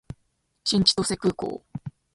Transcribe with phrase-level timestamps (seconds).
[0.63, 1.63] 新千歳空港